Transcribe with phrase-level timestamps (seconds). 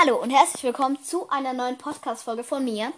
[0.00, 2.90] Hallo und herzlich willkommen zu einer neuen Podcast-Folge von mir.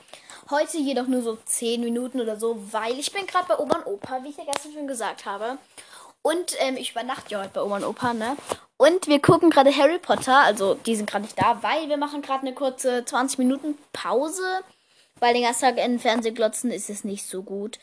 [0.50, 3.86] Heute jedoch nur so 10 Minuten oder so, weil ich bin gerade bei Oma und
[3.86, 5.58] Opa, wie ich ja gestern schon gesagt habe.
[6.23, 8.36] Und ähm, ich übernachte ja heute bei Oma und Opa, ne?
[8.77, 12.23] Und wir gucken gerade Harry Potter, also die sind gerade nicht da, weil wir machen
[12.23, 14.61] gerade eine kurze 20 Minuten Pause.
[15.19, 17.80] Weil den ganzen Tag in den Fernsehen glotzen ist es nicht so gut.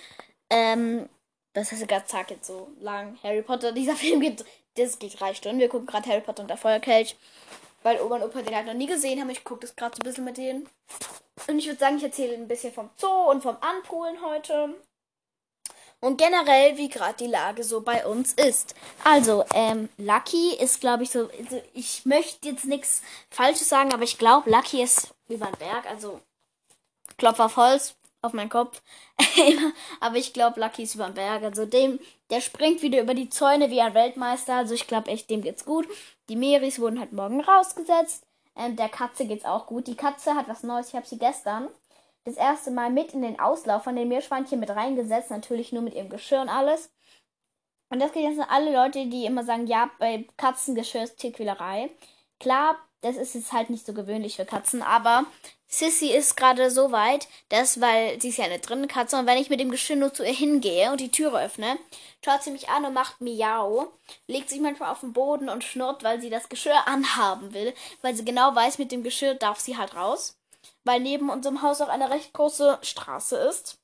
[0.50, 1.10] Ähm,
[1.52, 3.18] das heißt, der ganze Tag jetzt so lang.
[3.22, 4.46] Harry Potter, dieser Film geht,
[4.78, 5.60] das geht drei Stunden.
[5.60, 7.18] Wir gucken gerade Harry Potter und der Feuerkelch
[7.84, 9.30] weil Oma und Opa den halt noch nie gesehen haben.
[9.30, 10.68] Ich gucke das gerade so ein bisschen mit denen.
[11.48, 14.76] Und ich würde sagen, ich erzähle ein bisschen vom Zoo und vom Anpolen heute.
[16.02, 18.74] Und generell, wie gerade die Lage so bei uns ist.
[19.04, 21.30] Also, ähm, Lucky ist, glaube ich, so.
[21.38, 25.86] Also ich möchte jetzt nichts Falsches sagen, aber ich glaube, Lucky ist über den Berg.
[25.90, 26.22] Also,
[27.18, 27.58] Klopfer auf
[28.22, 28.82] auf meinen Kopf.
[30.00, 31.44] aber ich glaube, Lucky ist über den Berg.
[31.44, 34.56] Also, dem, der springt wieder über die Zäune wie ein Weltmeister.
[34.56, 35.88] Also, ich glaube echt, dem geht's gut.
[36.30, 38.26] Die Meris wurden halt morgen rausgesetzt.
[38.56, 39.88] Ähm, der Katze geht's auch gut.
[39.88, 40.90] Die Katze hat was Neues.
[40.90, 41.70] Ich habe sie gestern
[42.26, 45.32] das erste Mal mit in den Auslauf von den Meerschweinchen mit reingesetzt.
[45.32, 46.92] Natürlich nur mit ihrem Geschirr und alles.
[47.90, 51.90] Und das geht jetzt an alle Leute, die immer sagen, ja, bei Katzengeschirr ist Tierquälerei.
[52.40, 55.26] Klar, das ist jetzt halt nicht so gewöhnlich für Katzen, aber
[55.72, 59.38] Sissy ist gerade so weit, dass, weil sie ist ja eine drinnen Katze, und wenn
[59.38, 61.78] ich mit dem Geschirr nur zu ihr hingehe und die Türe öffne,
[62.26, 63.88] schaut sie mich an und macht Miau,
[64.26, 68.16] legt sich manchmal auf den Boden und schnurrt, weil sie das Geschirr anhaben will, weil
[68.16, 70.40] sie genau weiß, mit dem Geschirr darf sie halt raus,
[70.86, 73.78] weil neben unserem Haus auch eine recht große Straße ist,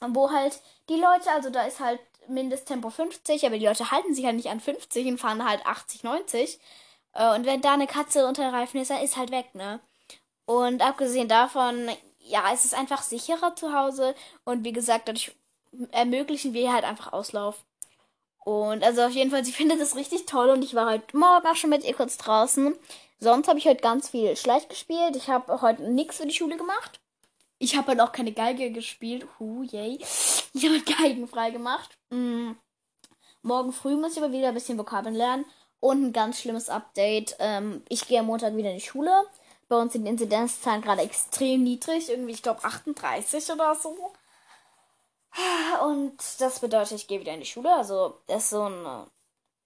[0.00, 4.24] wo halt die Leute, also da ist halt Mindesttempo 50, aber die Leute halten sich
[4.24, 6.58] halt nicht an 50 und fahren halt 80, 90.
[7.12, 9.80] Äh, und wenn da eine Katze unter den Reifen ist, dann ist halt weg, ne?
[10.44, 14.14] Und abgesehen davon, ja, es ist einfach sicherer zu Hause.
[14.44, 15.32] Und wie gesagt, dadurch
[15.90, 17.64] ermöglichen wir halt einfach Auslauf.
[18.44, 20.50] Und also auf jeden Fall, sie findet es richtig toll.
[20.50, 22.74] Und ich war heute Morgen auch schon mit ihr kurz draußen.
[23.20, 25.16] Sonst habe ich heute ganz viel Schleich gespielt.
[25.16, 27.00] Ich habe heute nichts für die Schule gemacht.
[27.58, 29.26] Ich habe halt auch keine Geige gespielt.
[29.38, 29.98] Hu, yay.
[30.54, 31.96] Ich habe Geigen frei gemacht.
[32.10, 32.50] Mm.
[33.40, 35.46] Morgen früh muss ich aber wieder ein bisschen Vokabeln lernen.
[35.80, 37.36] Und ein ganz schlimmes Update.
[37.38, 39.10] Ähm, ich gehe am Montag wieder in die Schule.
[39.72, 42.10] Bei uns sind die Inzidenzzahlen gerade extrem niedrig.
[42.10, 44.12] Irgendwie, ich glaube, 38 oder so.
[45.82, 47.74] Und das bedeutet, ich gehe wieder in die Schule.
[47.74, 49.06] Also, das ist so ein,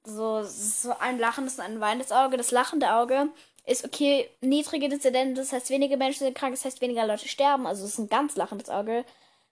[0.05, 2.37] so, so ein lachendes und ein weinendes Auge.
[2.37, 3.31] Das lachende Auge
[3.65, 7.67] ist okay, niedrige Inzidenz, das heißt, weniger Menschen sind krank, das heißt, weniger Leute sterben.
[7.67, 9.05] Also, es ist ein ganz lachendes Auge.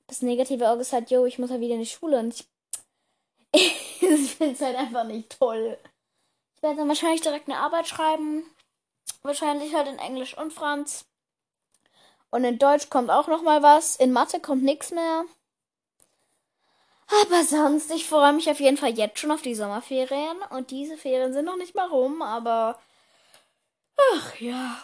[0.06, 2.46] Das negative Auge ist halt, yo, ich muss halt wieder in die Schule und ich,
[4.00, 5.78] ich finde es halt einfach nicht toll
[6.64, 8.42] werde dann wahrscheinlich direkt eine Arbeit schreiben.
[9.24, 11.06] Wahrscheinlich halt in Englisch und Franz.
[12.30, 13.96] Und in Deutsch kommt auch noch mal was.
[13.96, 15.24] In Mathe kommt nichts mehr.
[17.22, 20.36] Aber sonst, ich freue mich auf jeden Fall jetzt schon auf die Sommerferien.
[20.50, 22.78] Und diese Ferien sind noch nicht mal rum, aber.
[24.14, 24.76] Ach ja.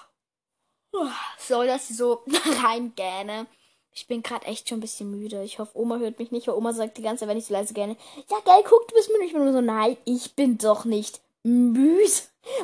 [1.38, 2.22] Soll das so
[2.64, 3.46] reingähne.
[3.92, 5.42] Ich bin gerade echt schon ein bisschen müde.
[5.42, 7.52] Ich hoffe, Oma hört mich nicht, weil Oma sagt die ganze Zeit, wenn ich so
[7.52, 7.96] leise gerne.
[8.30, 9.24] Ja, geil, guck, du bist müde.
[9.24, 12.10] Ich bin nur so, nein, ich bin doch nicht müde.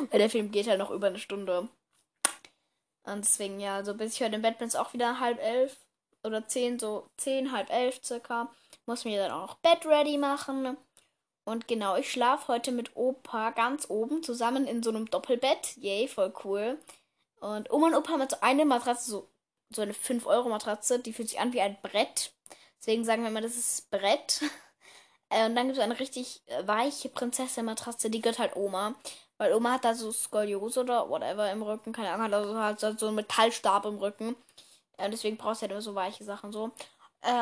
[0.09, 1.67] Weil der Film geht halt noch über eine Stunde.
[3.03, 5.77] Und deswegen, ja, so bis ich heute im Bett bin, ist auch wieder halb elf
[6.23, 8.51] oder zehn, so zehn, halb elf circa.
[8.85, 10.77] Muss mir dann auch noch Bett ready machen.
[11.45, 15.77] Und genau, ich schlafe heute mit Opa ganz oben zusammen in so einem Doppelbett.
[15.77, 16.77] Yay, voll cool.
[17.39, 19.29] Und Oma und Opa haben jetzt so eine Matratze, so,
[19.69, 22.33] so eine 5-Euro-Matratze, die fühlt sich an wie ein Brett.
[22.79, 24.41] Deswegen sagen wir immer, das ist Brett.
[25.29, 28.95] Äh, und dann gibt es eine richtig äh, weiche Prinzessin-Matratze, die gehört halt Oma.
[29.37, 32.99] Weil Oma hat da so Skoliose oder whatever im Rücken, keine Ahnung, hat also halt
[32.99, 34.35] so einen Metallstab im Rücken.
[34.97, 36.71] Äh, deswegen brauchst du halt immer so weiche Sachen so.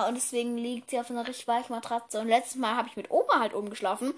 [0.07, 2.19] Und deswegen liegt sie auf einer richtig weichen Matratze.
[2.19, 4.13] Und letztes Mal habe ich mit Oma halt oben geschlafen.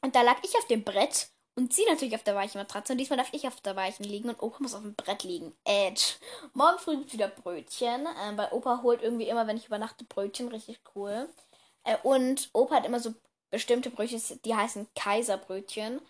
[0.00, 2.94] Und da lag ich auf dem Brett und sie natürlich auf der weichen Matratze.
[2.94, 5.54] Und diesmal darf ich auf der weichen liegen und Opa muss auf dem Brett liegen.
[5.64, 6.14] Edge.
[6.54, 8.08] Morgen früh gibt wieder Brötchen.
[8.34, 10.48] Weil Opa holt irgendwie immer, wenn ich übernachte, Brötchen.
[10.48, 11.28] Richtig cool.
[11.84, 13.14] Äh, und Opa hat immer so
[13.50, 16.00] bestimmte Brötchen, die heißen Kaiserbrötchen.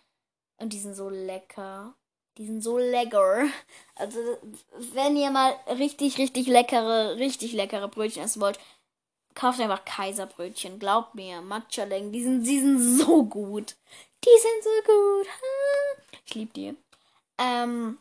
[0.58, 1.94] Und die sind so lecker.
[2.38, 3.46] Die sind so lecker.
[3.96, 4.18] Also,
[4.94, 8.58] wenn ihr mal richtig, richtig leckere, richtig leckere Brötchen essen wollt,
[9.34, 10.78] kauft einfach Kaiserbrötchen.
[10.78, 13.76] Glaubt mir, Matcha-Längen, die sind, die sind so gut.
[14.24, 15.26] Die sind so gut.
[16.26, 16.76] Ich liebe die.
[17.38, 17.98] Ähm,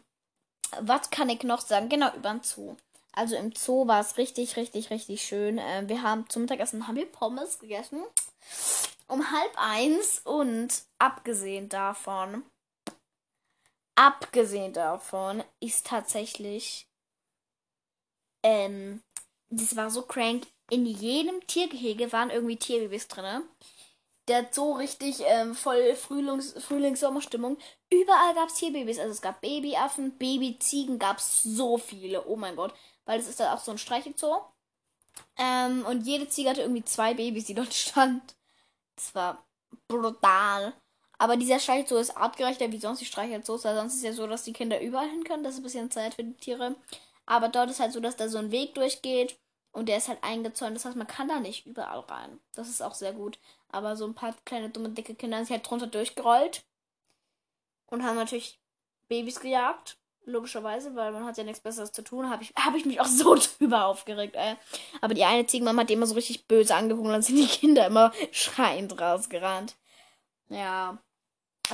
[0.81, 1.89] was kann ich noch sagen?
[1.89, 2.75] Genau, über den Zoo.
[3.19, 5.57] Also im Zoo war es richtig, richtig, richtig schön.
[5.57, 8.01] Äh, wir haben zum Mittagessen haben wir Pommes gegessen.
[9.09, 12.43] Um halb eins und abgesehen davon,
[13.95, 16.87] abgesehen davon ist tatsächlich,
[18.41, 19.01] ähm,
[19.49, 20.47] das war so crank.
[20.71, 23.43] In jedem Tiergehege waren irgendwie Tierbabys drin.
[24.29, 27.57] der hat so richtig ähm, voll Frühlings Frühlings-Sommerstimmung.
[27.91, 28.99] Überall gab es Tierbabys.
[28.99, 32.25] Also es gab Babyaffen, Babyziegen gab es so viele.
[32.25, 32.73] Oh mein Gott.
[33.05, 34.41] Weil es ist da auch so ein Streichelzoo.
[35.37, 38.35] Ähm, und jede Ziege hatte irgendwie zwei Babys, die dort stand.
[38.95, 39.43] Das war
[39.87, 40.73] brutal.
[41.17, 43.65] Aber dieser Streichelzoo ist artgerechter wie sonst die Streichelzoos.
[43.65, 45.43] Weil sonst ist ja so, dass die Kinder überall hin können.
[45.43, 46.75] Das ist ein bisschen Zeit für die Tiere.
[47.25, 49.37] Aber dort ist halt so, dass da so ein Weg durchgeht.
[49.71, 50.75] Und der ist halt eingezäunt.
[50.75, 52.39] Das heißt, man kann da nicht überall rein.
[52.55, 53.39] Das ist auch sehr gut.
[53.69, 56.63] Aber so ein paar kleine, dumme, dicke Kinder sind halt drunter durchgerollt.
[57.87, 58.59] Und haben natürlich
[59.07, 59.98] Babys gejagt.
[60.25, 62.29] Logischerweise, weil man hat ja nichts Besseres zu tun.
[62.29, 64.55] Habe ich, hab ich mich auch so drüber aufgeregt, ey.
[65.01, 67.87] Aber die eine Ziegenmama hat die immer so richtig böse angeguckt und sind die Kinder
[67.87, 69.75] immer schreiend rausgerannt.
[70.49, 70.97] Ja.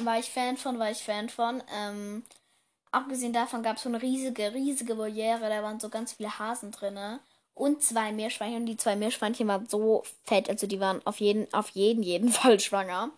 [0.01, 1.63] War ich Fan von, war ich Fan von.
[1.73, 2.23] Ähm,
[2.91, 5.49] abgesehen davon gab es so eine riesige, riesige Voliere.
[5.49, 7.19] Da waren so ganz viele Hasen drin.
[7.53, 8.61] Und zwei Meerschweinchen.
[8.61, 10.49] Und die zwei Meerschweinchen waren so fett.
[10.49, 13.11] Also die waren auf jeden, auf jeden, jeden Fall schwanger.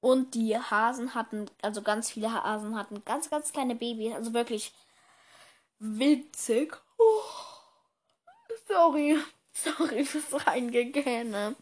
[0.00, 4.14] Und die Hasen hatten, also ganz viele Hasen hatten ganz, ganz kleine Babys.
[4.14, 4.72] Also wirklich
[5.78, 6.76] witzig.
[6.98, 7.22] Oh,
[8.68, 9.18] sorry.
[9.52, 11.56] Sorry fürs Reingegähne.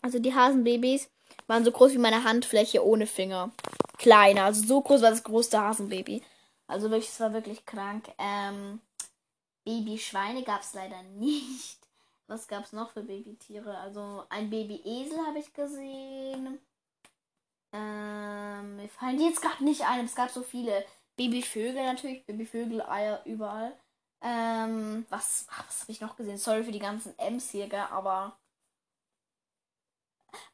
[0.00, 1.08] Also die Hasenbabys
[1.46, 3.52] waren so groß wie meine Handfläche ohne Finger.
[3.98, 4.44] Kleiner.
[4.44, 6.22] Also so groß war das größte Hasenbaby.
[6.66, 8.10] Also wirklich, es war wirklich krank.
[8.18, 8.80] Ähm,
[9.64, 11.78] Babyschweine gab es leider nicht.
[12.26, 13.76] Was gab es noch für Babytiere?
[13.78, 16.58] Also ein Babyesel habe ich gesehen.
[17.72, 20.04] Ähm, mir fallen die jetzt gerade nicht ein.
[20.04, 20.84] Es gab so viele.
[21.16, 22.24] Babyvögel natürlich.
[22.26, 23.76] Babyvögel, Eier überall.
[24.22, 26.38] Ähm, was, was habe ich noch gesehen?
[26.38, 27.86] Sorry für die ganzen M's hier, gell?
[27.90, 28.36] aber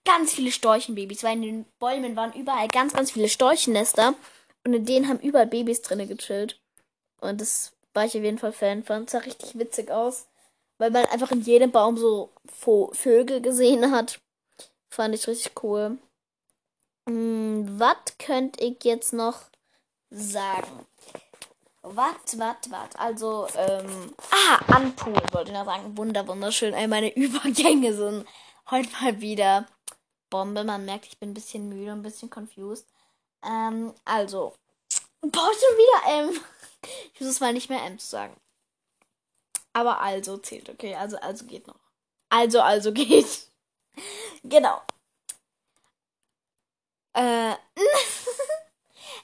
[0.04, 4.14] ganz viele Storchenbabys, weil in den Bäumen waren überall ganz, ganz viele Storchennester
[4.64, 6.60] und in denen haben überall Babys drinne gechillt.
[7.20, 9.06] Und das war ich auf jeden Fall Fan von.
[9.08, 10.26] Sah richtig witzig aus,
[10.78, 12.30] weil man einfach in jedem Baum so
[12.92, 14.20] Vögel gesehen hat.
[14.90, 15.98] Fand ich richtig cool.
[17.08, 19.42] Hm, was könnte ich jetzt noch
[20.10, 20.86] sagen?
[21.82, 22.96] Was, was, was?
[22.96, 25.96] Also, ähm, ah, Anpool wollte ich noch sagen.
[25.98, 26.72] Wunder, wunderschön.
[26.72, 28.26] Ey, meine Übergänge sind
[28.70, 29.66] heute mal wieder
[30.30, 30.64] Bombe.
[30.64, 32.86] Man merkt, ich bin ein bisschen müde, ein bisschen confused.
[33.44, 34.54] Ähm, also,
[35.20, 36.40] boah, schon wieder M.
[37.14, 38.36] Ich muss es mal nicht mehr M zu sagen.
[39.72, 40.94] Aber also zählt, okay.
[40.94, 41.80] Also, also geht noch.
[42.28, 43.48] Also, also geht.
[44.42, 44.82] genau.
[47.14, 47.54] Äh.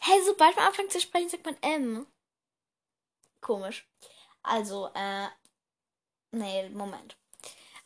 [0.00, 2.06] hey, sobald man anfängt zu sprechen, sagt man M.
[3.40, 3.86] Komisch.
[4.42, 5.28] Also, äh.
[6.32, 7.16] Nee, Moment.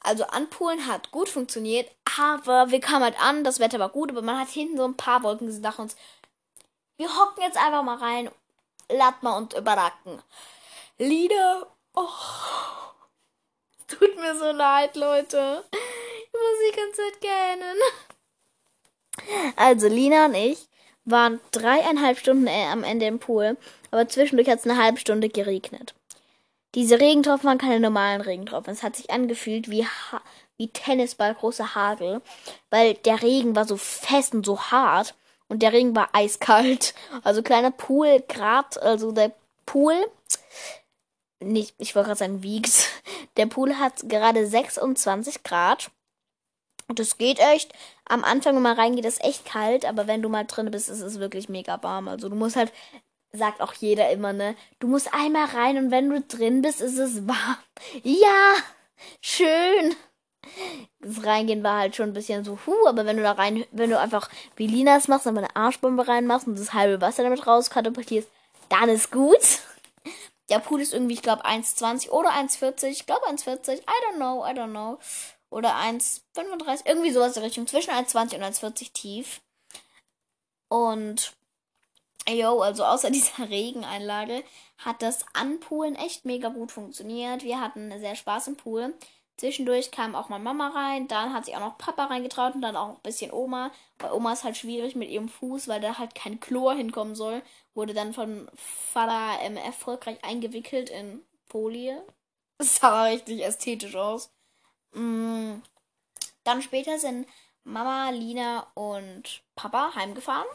[0.00, 4.20] Also Anpolen hat gut funktioniert, aber wir kamen halt an, das Wetter war gut, aber
[4.20, 5.96] man hat hinten so ein paar Wolken gesehen nach uns.
[6.98, 8.30] Wir hocken jetzt einfach mal rein,
[9.22, 10.22] mal und überracken.
[10.98, 11.74] Lieder.
[11.94, 12.08] Oh.
[13.88, 15.64] Tut mir so leid, Leute.
[15.72, 17.76] Ich muss die ganze Zeit gähnen.
[19.56, 20.68] Also, Lina und ich
[21.04, 23.56] waren dreieinhalb Stunden äh, am Ende im Pool,
[23.90, 25.94] aber zwischendurch hat es eine halbe Stunde geregnet.
[26.74, 28.72] Diese Regentropfen waren keine normalen Regentropfen.
[28.72, 30.20] Es hat sich angefühlt wie, ha
[30.56, 32.20] wie Tennisball großer Hagel,
[32.70, 35.14] weil der Regen war so fest und so hart
[35.48, 36.94] und der Regen war eiskalt.
[37.22, 39.32] Also kleiner Pool, Grad, also der
[39.66, 39.94] Pool,
[41.40, 42.88] nicht, ich wollte gerade sagen, wiegt.
[43.36, 45.90] Der Pool hat gerade 26 Grad.
[46.88, 47.72] Und das geht echt.
[48.06, 51.00] Am Anfang, wenn man reingeht, ist echt kalt, aber wenn du mal drin bist, ist
[51.00, 52.08] es wirklich mega warm.
[52.08, 52.72] Also du musst halt
[53.34, 54.54] sagt auch jeder immer, ne?
[54.78, 57.56] Du musst einmal rein und wenn du drin bist, ist es warm.
[58.02, 58.54] Ja,
[59.20, 59.94] schön.
[61.00, 63.90] Das Reingehen war halt schon ein bisschen so, hu, aber wenn du da rein, wenn
[63.90, 68.28] du einfach wie Linas machst, einfach eine Arschbombe reinmachst und das halbe Wasser damit rauskatapultierst,
[68.68, 69.60] dann ist gut.
[70.50, 72.86] Der Pool ist irgendwie, ich glaube, 1,20 oder 1,40.
[72.88, 73.78] Ich glaube 1,40.
[73.78, 74.98] I don't know, I don't know.
[75.54, 76.84] Oder 1,35.
[76.84, 77.68] Irgendwie sowas in Richtung.
[77.68, 79.40] Zwischen 1,20 und 1,40 tief.
[80.68, 81.32] Und
[82.28, 84.42] Jo, also außer dieser Regeneinlage
[84.78, 87.44] hat das Anpoolen echt mega gut funktioniert.
[87.44, 88.94] Wir hatten sehr Spaß im Pool.
[89.36, 92.76] Zwischendurch kam auch mal Mama rein, dann hat sich auch noch Papa reingetraut und dann
[92.76, 93.70] auch ein bisschen Oma.
[93.98, 97.42] Bei Oma ist halt schwierig mit ihrem Fuß, weil da halt kein Chlor hinkommen soll.
[97.74, 102.02] Wurde dann von Vater ähm, erfolgreich eingewickelt in Folie.
[102.58, 104.30] Das sah richtig ästhetisch aus.
[104.94, 105.62] Mm.
[106.44, 107.26] Dann später sind
[107.64, 110.46] Mama, Lina und Papa heimgefahren.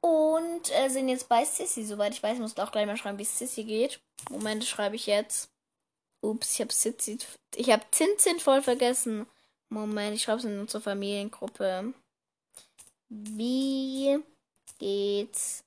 [0.00, 1.84] Und äh, sind jetzt bei Sissy.
[1.84, 4.00] Soweit ich weiß, muss auch gleich mal schreiben, wie es Sissy geht.
[4.30, 5.50] Moment, schreibe ich jetzt.
[6.22, 7.18] Ups, ich habe Sissy.
[7.54, 9.26] Ich habe Zinzin voll vergessen.
[9.68, 11.92] Moment, ich schreibe es in unsere Familiengruppe.
[13.08, 14.18] Wie
[14.78, 15.64] geht's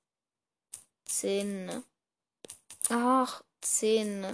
[1.05, 1.83] Zinn?
[2.89, 4.25] Ach, Zinn.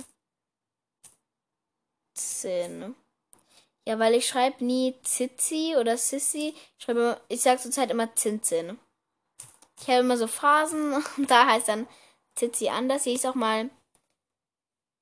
[2.19, 2.95] Zinn.
[3.87, 6.53] Ja, weil ich schreibe nie Zizi oder Sissy.
[6.77, 8.79] Ich schreibe ich sag zurzeit immer Zinzin.
[9.81, 11.87] Ich habe immer so Phasen und da heißt dann
[12.35, 13.03] Zizi anders.
[13.03, 13.69] Hier ist auch mal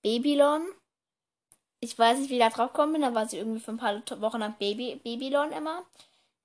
[0.03, 0.65] Babylon.
[1.79, 3.77] Ich weiß nicht, wie ich da drauf gekommen bin, da war sie irgendwie für ein
[3.77, 5.85] paar Wochen lang Baby, Babylon immer.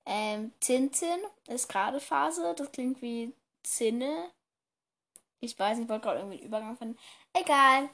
[0.05, 2.55] Ähm, Zinzin ist gerade Phase.
[2.57, 4.31] Das klingt wie Zinne.
[5.41, 6.99] Ich weiß nicht, ich wollte gerade irgendwie einen Übergang finden.
[7.33, 7.88] Egal.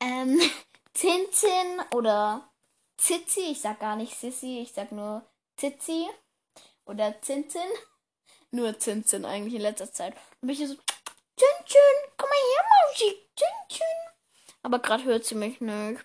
[0.00, 0.40] Ähm,
[0.94, 2.50] Zinzin oder
[2.96, 3.50] Zizi.
[3.50, 6.08] Ich sag gar nicht Sissi, ich sag nur Zizi.
[6.86, 7.60] Oder Zinzin.
[8.50, 10.14] Nur Zinzin eigentlich in letzter Zeit.
[10.40, 13.86] Und ich so, Zinzin, komm mal her, Mausi, Zinzin.
[14.62, 16.04] Aber gerade hört sie mich nicht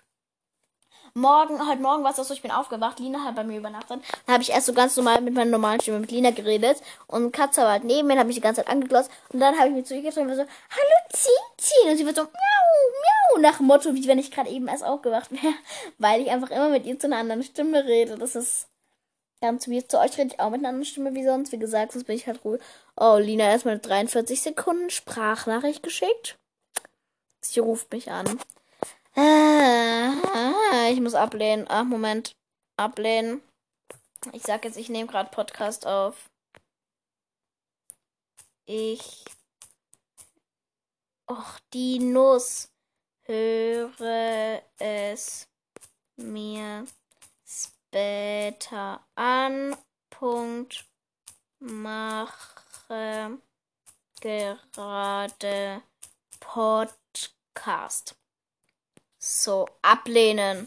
[1.14, 4.00] morgen, heute Morgen war es so, ich bin aufgewacht, Lina hat bei mir übernachtet.
[4.26, 6.80] Dann habe ich erst so ganz normal mit meiner normalen Stimme mit Lina geredet.
[7.06, 9.10] Und Katze war halt neben mir, hat mich die ganze Zeit angeglotzt.
[9.32, 11.90] Und dann habe ich mir zu ihr getroffen und so, hallo Zinzin.
[11.90, 15.30] Und sie wird so, miau, miau, nach Motto, wie wenn ich gerade eben erst aufgewacht
[15.30, 15.54] wäre.
[15.98, 18.16] Weil ich einfach immer mit ihr zu einer anderen Stimme rede.
[18.16, 18.68] Das ist
[19.40, 19.90] ganz weird.
[19.90, 21.52] Zu euch rede ich auch mit einer anderen Stimme wie sonst.
[21.52, 22.60] Wie gesagt, sonst bin ich halt ruhig.
[22.96, 26.38] Oh, Lina erstmal 43 Sekunden Sprachnachricht geschickt.
[27.40, 28.38] Sie ruft mich an.
[29.20, 31.66] Äh, ich muss ablehnen.
[31.68, 32.32] Ach, Moment.
[32.76, 33.42] Ablehnen.
[34.32, 36.30] Ich sag jetzt, ich nehme gerade Podcast auf.
[38.66, 39.24] Ich.
[41.30, 42.70] Och, die Nuss.
[43.22, 45.48] Höre es
[46.16, 46.86] mir
[47.46, 49.76] später an.
[50.10, 50.86] Punkt.
[51.60, 52.60] Mache
[54.20, 55.82] gerade
[56.40, 58.19] Podcast.
[59.22, 60.66] So, ablehnen.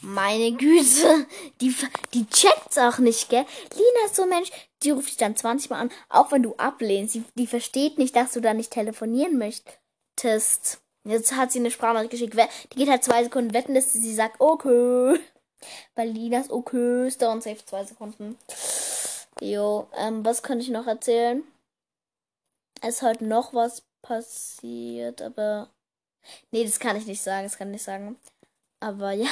[0.00, 1.26] Meine Güte,
[1.60, 1.76] die,
[2.14, 3.44] die checkt's auch nicht, gell?
[3.74, 4.50] Lina ist so ein Mensch,
[4.82, 7.14] die ruft dich dann 20 Mal an, auch wenn du ablehnst.
[7.14, 10.80] Die, die versteht nicht, dass du da nicht telefonieren möchtest.
[11.04, 12.34] Jetzt hat sie eine Sprachnachricht geschickt.
[12.72, 15.20] Die geht halt zwei Sekunden wetten, dass sie sagt, okay.
[15.94, 18.38] Weil Linas okay ist dauert safe zwei Sekunden.
[19.42, 21.44] Jo, ähm, was könnte ich noch erzählen?
[22.80, 25.68] Es ist halt noch was passiert, aber
[26.50, 28.16] Nee, das kann ich nicht sagen, das kann ich nicht sagen.
[28.80, 29.28] Aber ja,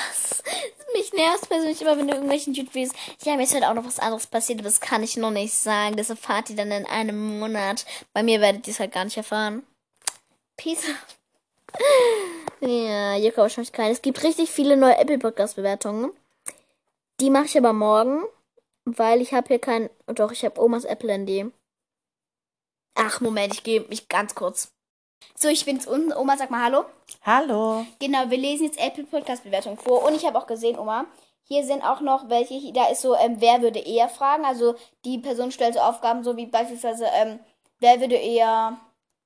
[0.92, 2.92] mich nervt persönlich immer, wenn du irgendwelchen YouTubes.
[3.24, 5.54] Ja, mir ist halt auch noch was anderes passiert, aber das kann ich noch nicht
[5.54, 5.96] sagen.
[5.96, 7.86] Das erfahrt ihr dann in einem Monat.
[8.12, 9.66] Bei mir werdet ihr es halt gar nicht erfahren.
[10.56, 10.84] Peace.
[12.60, 13.92] ja, kommt wahrscheinlich kein.
[13.92, 16.12] Es gibt richtig viele neue Apple Podcast Bewertungen.
[17.20, 18.22] Die mache ich aber morgen,
[18.84, 19.90] weil ich habe hier kein.
[20.06, 21.52] Doch, ich habe Omas Apple ND.
[22.94, 24.72] Ach, Moment, ich gehe mich ganz kurz.
[25.34, 26.12] So, ich bin's unten.
[26.12, 26.84] Oma, sag mal Hallo.
[27.24, 27.86] Hallo.
[28.00, 30.04] Genau, wir lesen jetzt Apple Podcast Bewertung vor.
[30.04, 31.06] Und ich habe auch gesehen, Oma,
[31.44, 34.44] hier sind auch noch welche, da ist so, ähm, wer würde eher fragen.
[34.44, 37.40] Also die Person stellt so Aufgaben, so wie beispielsweise, ähm,
[37.78, 38.78] wer würde eher,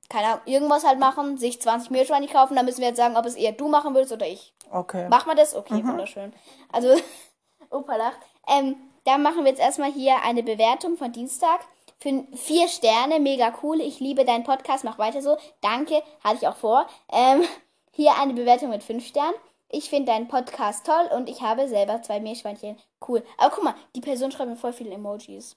[0.09, 2.57] keine Ahnung, irgendwas halt machen, sich 20 Meerschweine kaufen.
[2.57, 4.55] Da müssen wir jetzt sagen, ob es eher du machen würdest oder ich.
[4.71, 5.09] Okay.
[5.09, 5.55] Machen wir das?
[5.55, 5.89] Okay, mhm.
[5.89, 6.33] wunderschön.
[6.71, 6.95] Also,
[7.71, 8.19] Opa lacht.
[8.49, 11.61] Ähm, da machen wir jetzt erstmal hier eine Bewertung von Dienstag.
[12.03, 13.81] Für vier Sterne, mega cool.
[13.81, 15.37] Ich liebe deinen Podcast, mach weiter so.
[15.61, 16.89] Danke, hatte ich auch vor.
[17.09, 17.45] Ähm,
[17.93, 19.37] hier eine Bewertung mit fünf Sternen.
[19.69, 22.77] Ich finde deinen Podcast toll und ich habe selber zwei Meerschweinchen.
[23.07, 23.23] Cool.
[23.39, 25.57] Aber guck mal, die Person schreibt mir voll viele Emojis.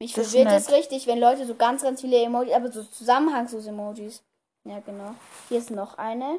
[0.00, 3.68] Mich das verwirrt es richtig, wenn Leute so ganz, ganz viele Emojis, aber so zusammenhangslose
[3.68, 4.24] Emojis.
[4.64, 5.14] Ja, genau.
[5.50, 6.38] Hier ist noch eine.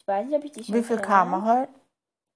[0.00, 1.68] Ich weiß nicht, ob ich die schon Wie viel kamen heute?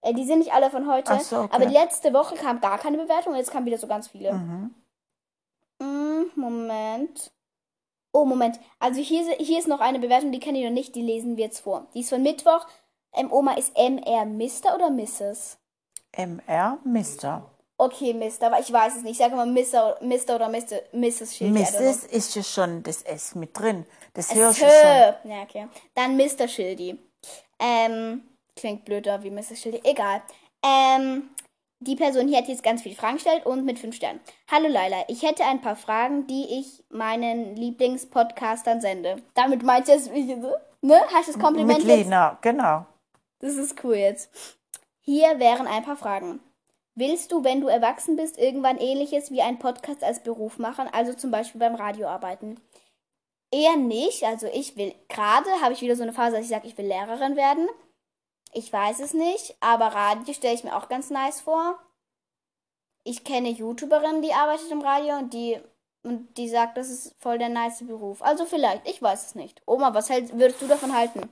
[0.03, 1.19] Äh, die sind nicht alle von heute.
[1.19, 1.57] So, okay.
[1.57, 4.35] Aber letzte Woche kam gar keine Bewertung, jetzt kamen wieder so ganz viele.
[4.35, 4.73] Mhm.
[6.37, 7.33] Moment.
[8.13, 8.61] Oh, Moment.
[8.79, 11.47] Also hier, hier ist noch eine Bewertung, die kenne ich noch nicht, die lesen wir
[11.47, 11.89] jetzt vor.
[11.95, 12.67] Die ist von Mittwoch.
[13.13, 14.75] Ähm, Oma, ist MR Mr.
[14.75, 15.59] oder Mrs.?
[16.13, 17.51] MR Mr.
[17.77, 18.47] Okay, Mr.
[18.47, 19.13] Aber ich weiß es nicht.
[19.13, 19.99] Ich sage mal Mr.
[20.01, 20.37] Mr.
[20.37, 20.81] oder Mr.
[20.93, 21.37] Mrs.
[21.37, 21.61] Schildi.
[21.61, 22.05] Mrs.
[22.05, 23.85] ist ja schon das S mit drin.
[24.13, 25.31] Das hörst du schon.
[25.31, 25.69] Ja, okay.
[25.95, 26.47] Dann Mr.
[26.47, 26.99] Schildi.
[27.59, 28.23] Ähm,
[28.55, 29.61] klingt blöder wie Mrs.
[29.61, 29.81] Schildi.
[29.83, 30.23] Egal.
[30.65, 31.31] Ähm,
[31.85, 34.21] die Person hier hat jetzt ganz viele Fragen gestellt und mit fünf Sternen.
[34.51, 39.17] Hallo Laila, ich hätte ein paar Fragen, die ich meinen Lieblingspodcastern sende.
[39.35, 41.01] Damit meint ihr es, ne?
[41.13, 42.43] Hast du das Kompliment Mit Lena, jetzt?
[42.43, 42.87] genau.
[43.41, 44.31] Das ist cool jetzt.
[45.01, 46.41] Hier wären ein paar Fragen.
[46.95, 51.13] Willst du, wenn du erwachsen bist, irgendwann ähnliches wie ein Podcast als Beruf machen, also
[51.13, 52.61] zum Beispiel beim Radio arbeiten?
[53.51, 54.25] Eher nicht.
[54.25, 56.87] Also ich will, gerade habe ich wieder so eine Phase, dass ich sage, ich will
[56.87, 57.69] Lehrerin werden.
[58.55, 61.79] Ich weiß es nicht, aber Radio stelle ich mir auch ganz nice vor.
[63.03, 65.61] Ich kenne YouTuberin, die arbeitet im Radio und die
[66.05, 68.23] und die sagt, das ist voll der nice Beruf.
[68.23, 69.63] Also vielleicht, ich weiß es nicht.
[69.67, 71.29] Oma, was hält, würdest du davon halten?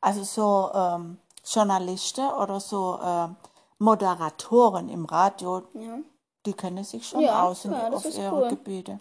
[0.00, 3.28] Also so ähm, Journalisten oder so äh,
[3.78, 5.98] Moderatoren im Radio, ja.
[6.44, 8.48] die kennen sich schon ja, aus ja, auf ihre cool.
[8.50, 9.00] Gebiete.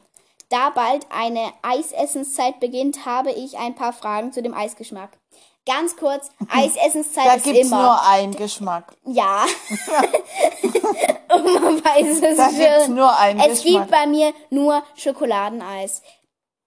[0.49, 5.17] Da bald eine Eisessenszeit beginnt, habe ich ein paar Fragen zu dem Eisgeschmack.
[5.67, 7.81] Ganz kurz, Eisessenszeit Da ist gibt's immer.
[7.83, 8.95] nur einen Geschmack.
[9.05, 9.45] Ja.
[11.33, 12.57] Und man weiß es Da schon.
[12.57, 13.91] gibt's nur einen es gibt Geschmack.
[13.91, 16.01] bei mir nur Schokoladeneis.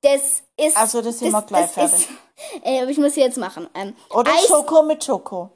[0.02, 0.76] Das ist.
[0.76, 2.08] Also, das sind wir gleich ist,
[2.64, 3.68] äh, ich muss jetzt machen.
[3.74, 5.50] Ähm, Oder Eis, Schoko mit Schoko.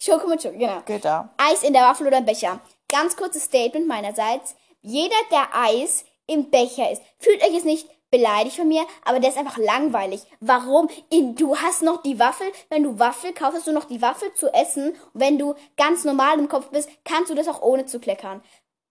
[0.00, 0.80] Schoko mit Schoko, genau.
[0.86, 1.30] Geht da.
[1.36, 2.60] Eis in der Waffel oder im Becher.
[2.88, 4.54] Ganz kurzes Statement meinerseits.
[4.80, 9.30] Jeder, der Eis im Becher isst, fühlt euch jetzt nicht beleidigt von mir, aber der
[9.30, 10.22] ist einfach langweilig.
[10.40, 10.88] Warum?
[11.10, 12.46] Du hast noch die Waffel.
[12.70, 14.90] Wenn du Waffel kaufst, hast du noch die Waffel zu essen.
[15.12, 18.42] Und wenn du ganz normal im Kopf bist, kannst du das auch ohne zu kleckern.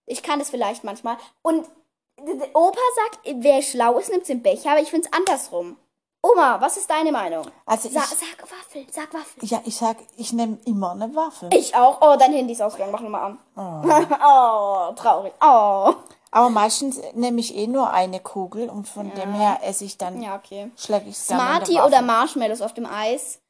[0.06, 1.16] Ich kann das vielleicht manchmal.
[1.42, 1.66] Und
[2.54, 5.76] Opa sagt, wer schlau ist, nimmt's im Becher, aber ich find's andersrum.
[6.20, 7.46] Oma, was ist deine Meinung?
[7.64, 9.44] Also Sa ich, sag Waffel, sag Waffel.
[9.44, 11.48] ja, ich sag, ich nehme immer eine Waffe.
[11.52, 11.98] Ich auch.
[12.00, 12.90] Oh, dein Handy ist ausgegangen.
[12.90, 13.38] Mach nochmal an.
[14.20, 14.92] Oh.
[14.96, 15.32] traurig.
[15.40, 15.94] Oh.
[16.30, 20.20] Aber meistens nehme ich eh nur eine Kugel und von dem her esse ich dann,
[20.22, 20.70] Ja, okay.
[20.76, 23.40] schläge ich Smarty oder Marshmallows auf dem Eis?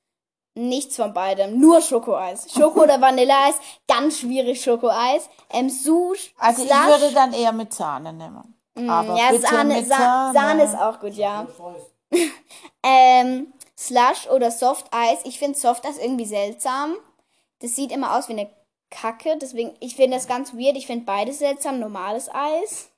[0.54, 1.58] Nichts von beidem.
[1.60, 2.52] Nur Schokoeis.
[2.52, 3.54] Schoko oder Vanilleeis?
[3.86, 5.28] Ganz schwierig Schokoeis.
[5.50, 6.86] Ähm, Sush, Also ich Slush.
[6.86, 8.54] würde dann eher mit Sahne nehmen.
[8.88, 10.32] Aber Mm, ja, bitte Sahne, mit Sa Sahne.
[10.38, 11.46] Sahne ist auch gut, ja.
[12.82, 15.18] ähm, Slush oder Softeis.
[15.24, 16.94] Ich finde Softeis irgendwie seltsam.
[17.60, 18.50] Das sieht immer aus wie eine
[18.90, 19.36] Kacke.
[19.40, 20.76] Deswegen, ich finde das ganz weird.
[20.76, 21.80] Ich finde beides seltsam.
[21.80, 22.90] Normales Eis.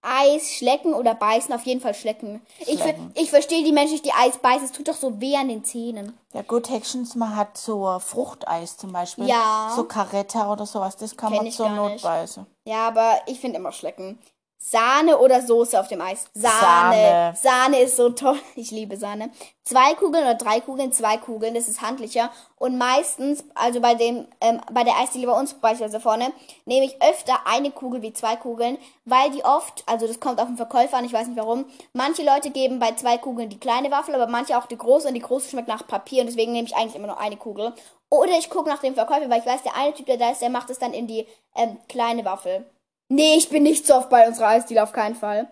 [0.00, 2.40] Eis schlecken oder beißen, auf jeden Fall schlecken.
[2.60, 3.12] Ich, Schlecken.
[3.16, 4.66] ich verstehe die Menschen, die Eis beißen.
[4.66, 6.16] Es tut doch so weh an den Zähnen.
[6.32, 9.26] Ja gut, Hexens, man hat so Fruchteis zum Beispiel.
[9.26, 9.72] Ja.
[9.74, 12.04] So Caretta oder sowas, das kann Kenn man ich zur Not nicht.
[12.04, 12.46] beißen.
[12.64, 14.20] Ja, aber ich finde immer schlecken.
[14.60, 16.26] Sahne oder Soße auf dem Eis?
[16.34, 16.52] Sahne.
[16.52, 17.36] Sahne.
[17.40, 18.38] Sahne ist so toll.
[18.56, 19.30] Ich liebe Sahne.
[19.62, 20.92] Zwei Kugeln oder drei Kugeln?
[20.92, 22.30] Zwei Kugeln, das ist handlicher.
[22.56, 26.32] Und meistens, also bei dem, ähm, bei der Eisdiele bei uns beispielsweise vorne,
[26.64, 30.48] nehme ich öfter eine Kugel wie zwei Kugeln, weil die oft, also das kommt auf
[30.48, 33.92] den Verkäufer an, ich weiß nicht warum, manche Leute geben bei zwei Kugeln die kleine
[33.92, 36.66] Waffel, aber manche auch die große und die große schmeckt nach Papier und deswegen nehme
[36.66, 37.74] ich eigentlich immer nur eine Kugel.
[38.10, 40.42] Oder ich gucke nach dem Verkäufer, weil ich weiß, der eine Typ, der da ist,
[40.42, 42.66] der macht es dann in die ähm, kleine Waffel.
[43.08, 45.48] Nee, ich bin nicht so oft bei unserer Eisdiele, auf keinen Fall.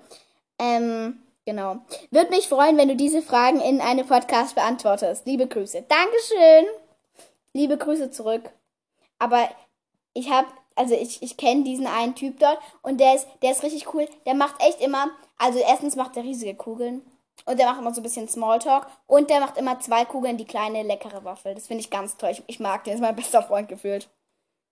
[0.59, 1.79] Ähm, genau.
[2.11, 5.27] Würde mich freuen, wenn du diese Fragen in einem Podcast beantwortest.
[5.27, 5.85] Liebe Grüße.
[5.89, 6.67] Dankeschön.
[7.55, 8.51] Liebe Grüße zurück.
[9.19, 9.49] Aber
[10.13, 13.63] ich habe, also ich, ich kenne diesen einen Typ dort und der ist, der ist
[13.63, 14.07] richtig cool.
[14.27, 17.03] Der macht echt immer, also erstens macht er riesige Kugeln
[17.47, 20.45] und der macht immer so ein bisschen Smalltalk und der macht immer zwei Kugeln die
[20.45, 21.55] kleine leckere Waffel.
[21.55, 22.31] Das finde ich ganz toll.
[22.31, 24.09] Ich, ich mag den, ist mein bester Freund gefühlt.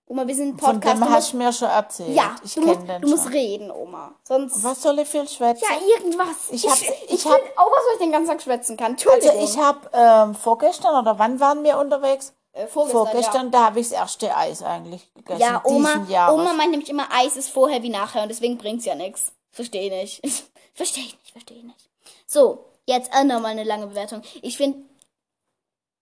[0.07, 0.97] Oma, wir sind ein Von Podcast.
[0.97, 2.15] dem du hast musst, du mir schon erzählt.
[2.15, 4.15] ja, ich kenne den du musst reden, Oma.
[4.23, 4.63] Sonst.
[4.63, 5.65] Was soll ich viel schwätzen?
[5.69, 6.27] Ja, irgendwas.
[6.51, 8.97] Ich hab- ich, ich hab- auch was, was ich den ganzen Tag schwätzen kann.
[9.11, 12.35] also ich habe ähm, vorgestern oder wann waren wir unterwegs?
[12.53, 15.41] äh, vorgestern, Vorgestern, da habe ich das erste Eis eigentlich gegessen.
[15.41, 16.35] Ja, ja Oma, Jahres.
[16.39, 19.33] Oma meint nämlich immer, Eis ist vorher wie nachher und deswegen bringt's ja nichts.
[19.51, 20.21] Verstehe nicht.
[20.75, 21.89] Verstehe ich nicht, verstehe ich nicht.
[22.27, 24.23] So, jetzt äh, nochmal eine lange Bewertung.
[24.43, 24.79] Ich finde.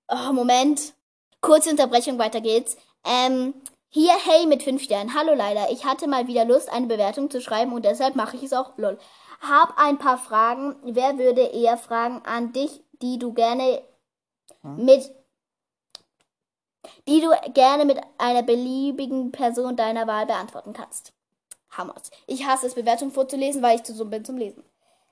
[0.08, 0.94] Oh, Moment.
[1.42, 2.76] Kurze Unterbrechung, weiter geht's.
[3.04, 3.52] Ähm,
[3.94, 5.14] hier, hey mit 5 Sternen.
[5.14, 5.70] Hallo leider.
[5.70, 8.72] Ich hatte mal wieder Lust, eine Bewertung zu schreiben und deshalb mache ich es auch.
[8.78, 8.98] Lol.
[9.42, 10.76] Hab ein paar Fragen.
[10.83, 13.83] Wer würde eher Fragen an dich, die du gerne
[14.62, 15.12] mit
[17.07, 21.12] die du gerne mit einer beliebigen Person deiner Wahl beantworten kannst.
[21.70, 22.11] Hammers.
[22.26, 24.64] Ich hasse es, Bewertungen vorzulesen, weil ich zu dumm bin zum Lesen.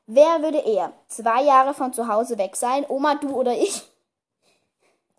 [0.07, 2.87] Wer würde eher zwei Jahre von zu Hause weg sein?
[2.89, 3.83] Oma, du oder ich?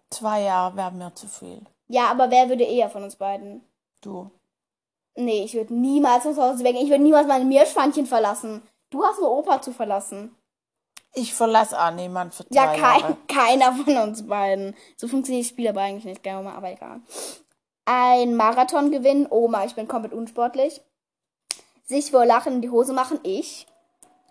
[0.09, 1.61] Zwei Jahre wäre mir zu viel.
[1.91, 3.65] Ja, aber wer würde eher von uns beiden?
[3.99, 4.31] Du.
[5.15, 6.77] Nee, ich würde niemals von zu Hause weg.
[6.79, 8.61] Ich würde niemals meine Meerschweinchen verlassen.
[8.89, 10.33] Du hast nur Opa zu verlassen.
[11.13, 14.73] Ich verlasse auch niemand für Ja, kein, keiner von uns beiden.
[14.95, 17.01] So funktioniert das Spiel aber eigentlich nicht, gell, Oma, aber egal.
[17.83, 20.81] Ein Marathon gewinnen, Oma, ich bin komplett unsportlich.
[21.83, 23.67] Sich vor Lachen in die Hose machen, ich.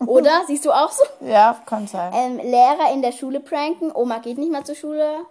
[0.06, 0.44] Oder?
[0.46, 1.04] Siehst du auch so?
[1.20, 2.12] Ja, kann sein.
[2.14, 5.26] Ähm, Lehrer in der Schule pranken, Oma geht nicht mehr zur Schule.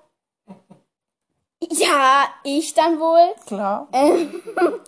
[1.61, 3.35] Ja, ich dann wohl.
[3.45, 3.87] Klar.
[3.91, 4.41] Ähm,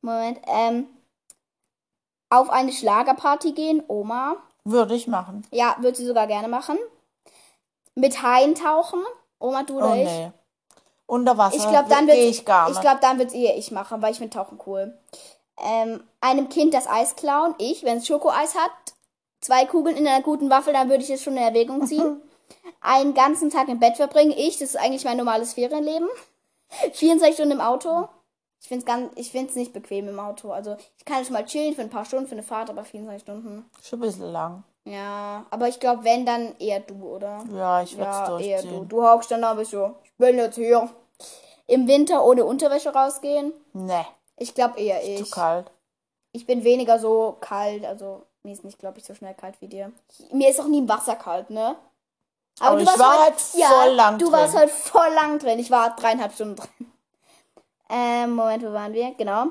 [0.00, 0.86] Moment, ähm,
[2.30, 4.36] auf eine Schlagerparty gehen, Oma.
[4.64, 5.46] Würde ich machen.
[5.50, 6.78] Ja, würde sie sogar gerne machen.
[7.94, 9.02] Mit Haien tauchen,
[9.38, 10.04] Oma, du oder Oh ich.
[10.04, 10.32] nee.
[11.06, 12.80] Unter Wasser Ich glaube, dann wird ich gar ich nicht.
[12.80, 14.96] glaube, dann wird's eher ich machen, weil ich finde Tauchen cool.
[15.62, 18.70] Ähm, einem Kind das Eis klauen, ich, wenn es Schokoeis hat,
[19.40, 22.22] zwei Kugeln in einer guten Waffel, dann würde ich es schon in Erwägung ziehen.
[22.80, 26.08] Einen ganzen Tag im Bett verbringen, ich, das ist eigentlich mein normales Ferienleben.
[26.92, 28.08] 24 Stunden im Auto.
[28.60, 30.50] Ich finde es ganz, ich finde es nicht bequem im Auto.
[30.50, 33.22] Also ich kann schon mal chillen für ein paar Stunden für eine Fahrt, aber 24
[33.22, 33.70] Stunden.
[33.82, 34.64] Schon ein bisschen lang.
[34.86, 37.44] Ja, aber ich glaube, wenn dann eher du, oder?
[37.54, 38.68] Ja, ich würde es Ja, eher du.
[38.68, 38.88] durchziehen.
[38.88, 40.88] Du hockst dann da bist so, ich bin jetzt hier.
[41.66, 43.52] Im Winter ohne Unterwäsche rausgehen?
[43.72, 44.04] Nee,
[44.36, 45.30] Ich glaube eher zu ich.
[45.30, 45.70] kalt.
[46.32, 49.68] Ich bin weniger so kalt, also mir ist nicht, glaube ich, so schnell kalt wie
[49.68, 49.92] dir.
[50.10, 51.76] Ich, mir ist auch nie im Wasser kalt, ne?
[52.60, 54.32] Aber, Aber ich war halt, halt voll lang du drin.
[54.32, 55.58] Du warst halt voll lang drin.
[55.58, 56.92] Ich war dreieinhalb Stunden drin.
[57.88, 59.14] Ähm, Moment, wo waren wir?
[59.14, 59.46] Genau.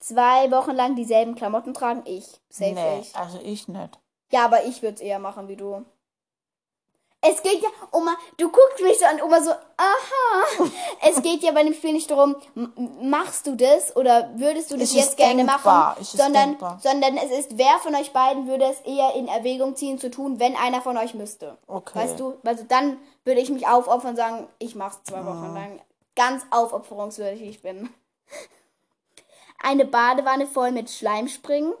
[0.00, 2.02] Zwei Wochen lang dieselben Klamotten tragen.
[2.06, 2.40] Ich.
[2.48, 3.14] Safe nee, ich.
[3.14, 3.98] Also ich nicht.
[4.30, 5.84] Ja, aber ich würde es eher machen wie du.
[7.24, 10.68] Es geht ja, Oma, du guckst mich so an, Oma so, aha.
[11.08, 12.34] es geht ja bei dem Spiel nicht darum,
[13.00, 15.90] machst du das oder würdest du das es jetzt gerne denkbar.
[15.90, 20.00] machen, sondern, sondern es ist, wer von euch beiden würde es eher in Erwägung ziehen
[20.00, 21.56] zu tun, wenn einer von euch müsste.
[21.68, 21.96] Okay.
[21.96, 25.54] Weißt du, also dann würde ich mich aufopfern und sagen, ich mach's zwei Wochen mhm.
[25.54, 25.80] lang.
[26.16, 27.88] Ganz aufopferungswürdig, ich bin.
[29.62, 31.72] Eine Badewanne voll mit Schleim springen.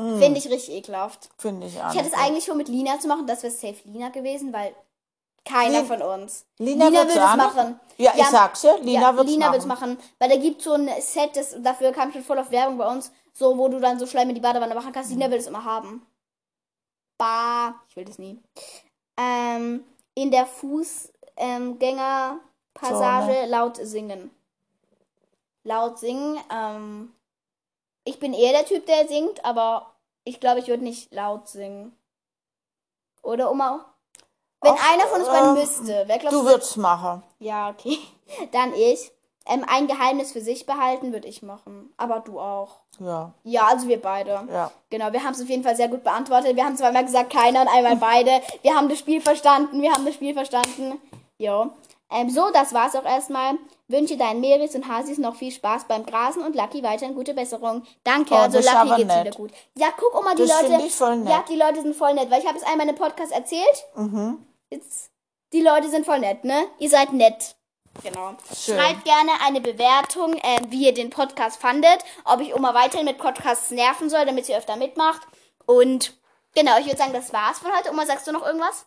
[0.00, 0.18] Mm.
[0.18, 1.28] Finde ich richtig ekelhaft.
[1.38, 1.90] Finde ich auch.
[1.90, 4.74] Ich hätte es eigentlich schon mit Lina zu machen, das wäre safe Lina gewesen, weil
[5.44, 6.46] keiner Lin von uns.
[6.58, 7.80] Lina, Lina würde es machen.
[7.96, 9.66] Ja, ja, ich sag's ja, Lina ja, wird es machen.
[9.66, 9.98] machen.
[10.18, 13.12] Weil da gibt so ein Set, das, dafür kam schon voll auf Werbung bei uns,
[13.32, 15.10] so wo du dann so Schleim in die Badewanne machen kannst.
[15.10, 15.18] Mhm.
[15.18, 16.06] Lina will es immer haben.
[17.18, 18.38] Bah, ich will das nie.
[19.18, 19.84] Ähm,
[20.14, 24.30] in der Fußgängerpassage ähm, laut singen.
[25.62, 27.12] Laut singen, ähm,
[28.04, 29.89] ich bin eher der Typ, der singt, aber
[30.24, 31.96] ich glaube, ich würde nicht laut singen.
[33.22, 33.84] Oder Oma?
[34.62, 37.22] Wenn Ach, einer von uns beiden äh, müsste, wer glaubt Du würdest machen.
[37.38, 37.98] Ja, okay.
[38.52, 39.10] Dann ich.
[39.46, 41.92] Ähm, ein Geheimnis für sich behalten würde ich machen.
[41.96, 42.80] Aber du auch.
[42.98, 43.32] Ja.
[43.42, 44.46] Ja, also wir beide.
[44.52, 44.70] Ja.
[44.90, 46.56] Genau, wir haben es auf jeden Fall sehr gut beantwortet.
[46.56, 48.42] Wir haben zweimal gesagt, keiner und einmal beide.
[48.62, 49.80] Wir haben das Spiel verstanden.
[49.80, 51.00] Wir haben das Spiel verstanden.
[51.38, 51.70] Jo.
[52.10, 53.56] Ähm, so, das war's auch erstmal.
[53.88, 57.84] Wünsche deinen Meris und Hasis noch viel Spaß beim Grasen und Lucky weiterhin gute Besserung.
[58.04, 59.26] Danke, oh, also Lucky geht's nett.
[59.26, 59.50] wieder gut.
[59.76, 60.84] Ja, guck mal, die das Leute.
[60.84, 61.30] Ich voll nett.
[61.30, 63.86] Ja, die Leute sind voll nett, weil ich habe es einmal in einem Podcast erzählt.
[63.96, 64.44] Mhm.
[64.70, 65.10] Jetzt,
[65.52, 66.66] die Leute sind voll nett, ne?
[66.78, 67.56] Ihr seid nett.
[68.02, 68.34] Genau.
[68.56, 68.78] Schön.
[68.78, 73.18] Schreibt gerne eine Bewertung, äh, wie ihr den Podcast fandet, ob ich Oma weiterhin mit
[73.18, 75.22] Podcasts nerven soll, damit sie öfter mitmacht.
[75.66, 76.16] Und
[76.54, 77.90] genau, ich würde sagen, das war's von heute.
[77.90, 78.86] Oma, sagst du noch irgendwas?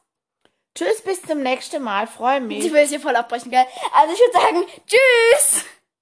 [0.75, 2.07] Tschüss, bis zum nächsten Mal.
[2.07, 2.65] Freue mich.
[2.65, 3.65] Ich will es hier voll abbrechen, gell?
[3.93, 5.65] Also ich würde sagen, tschüss!